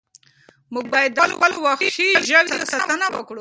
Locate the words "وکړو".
3.09-3.29